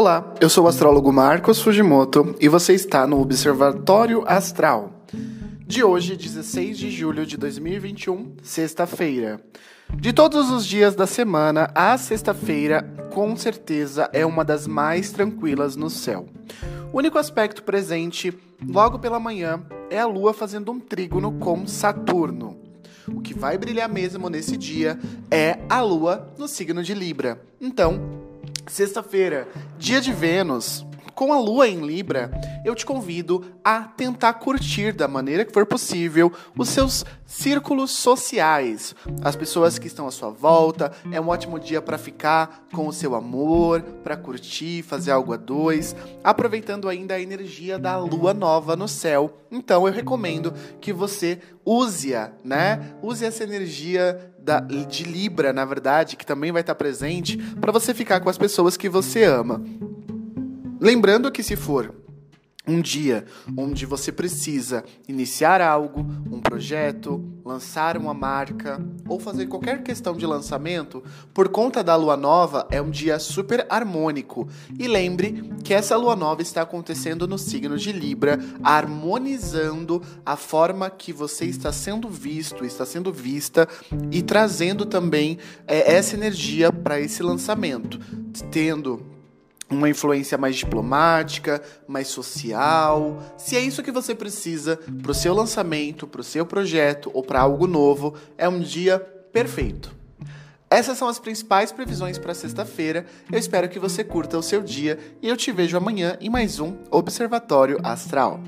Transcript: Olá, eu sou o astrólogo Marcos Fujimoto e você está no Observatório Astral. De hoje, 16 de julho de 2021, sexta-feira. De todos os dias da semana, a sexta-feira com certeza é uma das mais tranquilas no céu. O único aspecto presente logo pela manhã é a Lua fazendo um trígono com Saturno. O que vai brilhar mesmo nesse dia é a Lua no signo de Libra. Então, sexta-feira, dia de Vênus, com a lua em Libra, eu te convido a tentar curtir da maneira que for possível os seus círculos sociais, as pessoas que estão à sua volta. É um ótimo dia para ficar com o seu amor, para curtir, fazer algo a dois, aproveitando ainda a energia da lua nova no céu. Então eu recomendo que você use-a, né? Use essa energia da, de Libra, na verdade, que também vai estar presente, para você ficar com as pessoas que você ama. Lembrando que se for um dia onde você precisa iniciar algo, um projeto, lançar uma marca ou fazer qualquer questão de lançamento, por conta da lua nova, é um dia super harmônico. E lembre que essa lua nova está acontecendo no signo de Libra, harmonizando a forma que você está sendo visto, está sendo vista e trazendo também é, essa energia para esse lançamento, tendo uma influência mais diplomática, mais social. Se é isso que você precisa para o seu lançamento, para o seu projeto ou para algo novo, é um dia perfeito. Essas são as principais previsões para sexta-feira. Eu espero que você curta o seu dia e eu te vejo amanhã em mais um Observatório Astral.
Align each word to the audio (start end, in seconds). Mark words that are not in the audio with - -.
Olá, 0.00 0.32
eu 0.40 0.48
sou 0.48 0.64
o 0.64 0.66
astrólogo 0.66 1.12
Marcos 1.12 1.60
Fujimoto 1.60 2.34
e 2.40 2.48
você 2.48 2.72
está 2.72 3.06
no 3.06 3.20
Observatório 3.20 4.24
Astral. 4.26 5.04
De 5.66 5.84
hoje, 5.84 6.16
16 6.16 6.78
de 6.78 6.90
julho 6.90 7.26
de 7.26 7.36
2021, 7.36 8.36
sexta-feira. 8.42 9.42
De 9.94 10.14
todos 10.14 10.48
os 10.50 10.64
dias 10.64 10.94
da 10.94 11.06
semana, 11.06 11.70
a 11.74 11.98
sexta-feira 11.98 12.80
com 13.12 13.36
certeza 13.36 14.08
é 14.14 14.24
uma 14.24 14.42
das 14.42 14.66
mais 14.66 15.12
tranquilas 15.12 15.76
no 15.76 15.90
céu. 15.90 16.24
O 16.94 16.96
único 16.96 17.18
aspecto 17.18 17.62
presente 17.62 18.32
logo 18.66 18.98
pela 18.98 19.20
manhã 19.20 19.62
é 19.90 20.00
a 20.00 20.06
Lua 20.06 20.32
fazendo 20.32 20.72
um 20.72 20.80
trígono 20.80 21.32
com 21.32 21.66
Saturno. 21.66 22.58
O 23.06 23.20
que 23.20 23.34
vai 23.34 23.58
brilhar 23.58 23.88
mesmo 23.88 24.30
nesse 24.30 24.56
dia 24.56 24.98
é 25.30 25.58
a 25.68 25.82
Lua 25.82 26.32
no 26.38 26.48
signo 26.48 26.82
de 26.82 26.94
Libra. 26.94 27.42
Então, 27.60 28.19
sexta-feira, 28.68 29.48
dia 29.78 30.00
de 30.00 30.12
Vênus, 30.12 30.84
com 31.20 31.34
a 31.34 31.38
lua 31.38 31.68
em 31.68 31.84
Libra, 31.84 32.30
eu 32.64 32.74
te 32.74 32.86
convido 32.86 33.44
a 33.62 33.80
tentar 33.82 34.32
curtir 34.32 34.90
da 34.90 35.06
maneira 35.06 35.44
que 35.44 35.52
for 35.52 35.66
possível 35.66 36.32
os 36.56 36.70
seus 36.70 37.04
círculos 37.26 37.90
sociais, 37.90 38.94
as 39.22 39.36
pessoas 39.36 39.78
que 39.78 39.86
estão 39.86 40.06
à 40.06 40.10
sua 40.10 40.30
volta. 40.30 40.90
É 41.12 41.20
um 41.20 41.28
ótimo 41.28 41.60
dia 41.60 41.82
para 41.82 41.98
ficar 41.98 42.64
com 42.72 42.88
o 42.88 42.92
seu 42.92 43.14
amor, 43.14 43.82
para 44.02 44.16
curtir, 44.16 44.82
fazer 44.82 45.10
algo 45.10 45.34
a 45.34 45.36
dois, 45.36 45.94
aproveitando 46.24 46.88
ainda 46.88 47.16
a 47.16 47.20
energia 47.20 47.78
da 47.78 47.98
lua 47.98 48.32
nova 48.32 48.74
no 48.74 48.88
céu. 48.88 49.42
Então 49.52 49.86
eu 49.86 49.92
recomendo 49.92 50.54
que 50.80 50.90
você 50.90 51.38
use-a, 51.66 52.32
né? 52.42 52.94
Use 53.02 53.26
essa 53.26 53.44
energia 53.44 54.32
da, 54.38 54.60
de 54.60 55.04
Libra, 55.04 55.52
na 55.52 55.66
verdade, 55.66 56.16
que 56.16 56.24
também 56.24 56.50
vai 56.50 56.62
estar 56.62 56.74
presente, 56.74 57.36
para 57.60 57.70
você 57.70 57.92
ficar 57.92 58.20
com 58.20 58.30
as 58.30 58.38
pessoas 58.38 58.74
que 58.74 58.88
você 58.88 59.24
ama. 59.24 59.62
Lembrando 60.80 61.30
que 61.30 61.42
se 61.42 61.56
for 61.56 61.94
um 62.66 62.80
dia 62.80 63.26
onde 63.56 63.84
você 63.84 64.10
precisa 64.10 64.82
iniciar 65.06 65.60
algo, 65.60 66.00
um 66.30 66.40
projeto, 66.40 67.22
lançar 67.44 67.98
uma 67.98 68.14
marca 68.14 68.80
ou 69.06 69.20
fazer 69.20 69.46
qualquer 69.46 69.82
questão 69.82 70.16
de 70.16 70.24
lançamento, 70.24 71.02
por 71.34 71.48
conta 71.48 71.84
da 71.84 71.96
lua 71.96 72.16
nova, 72.16 72.66
é 72.70 72.80
um 72.80 72.90
dia 72.90 73.18
super 73.18 73.66
harmônico. 73.68 74.48
E 74.78 74.88
lembre 74.88 75.50
que 75.62 75.74
essa 75.74 75.96
lua 75.96 76.16
nova 76.16 76.40
está 76.40 76.62
acontecendo 76.62 77.28
no 77.28 77.36
signo 77.36 77.76
de 77.76 77.92
Libra, 77.92 78.38
harmonizando 78.62 80.02
a 80.24 80.36
forma 80.36 80.88
que 80.88 81.12
você 81.12 81.44
está 81.44 81.72
sendo 81.72 82.08
visto, 82.08 82.64
está 82.64 82.86
sendo 82.86 83.12
vista 83.12 83.68
e 84.10 84.22
trazendo 84.22 84.86
também 84.86 85.38
é, 85.66 85.94
essa 85.94 86.14
energia 86.16 86.72
para 86.72 86.98
esse 87.00 87.22
lançamento, 87.22 87.98
tendo 88.50 89.19
uma 89.70 89.88
influência 89.88 90.36
mais 90.36 90.56
diplomática, 90.56 91.62
mais 91.86 92.08
social. 92.08 93.22
Se 93.38 93.56
é 93.56 93.60
isso 93.60 93.82
que 93.82 93.92
você 93.92 94.14
precisa 94.14 94.78
para 95.02 95.12
o 95.12 95.14
seu 95.14 95.32
lançamento, 95.32 96.06
para 96.06 96.20
o 96.20 96.24
seu 96.24 96.44
projeto 96.44 97.10
ou 97.14 97.22
para 97.22 97.40
algo 97.40 97.66
novo, 97.66 98.14
é 98.36 98.48
um 98.48 98.60
dia 98.60 98.98
perfeito. 99.32 100.00
Essas 100.68 100.96
são 100.96 101.08
as 101.08 101.18
principais 101.18 101.72
previsões 101.72 102.16
para 102.16 102.32
sexta-feira. 102.32 103.04
Eu 103.30 103.38
espero 103.38 103.68
que 103.68 103.78
você 103.78 104.04
curta 104.04 104.38
o 104.38 104.42
seu 104.42 104.62
dia 104.62 104.98
e 105.20 105.28
eu 105.28 105.36
te 105.36 105.50
vejo 105.50 105.76
amanhã 105.76 106.16
em 106.20 106.30
mais 106.30 106.60
um 106.60 106.76
Observatório 106.90 107.78
Astral. 107.82 108.40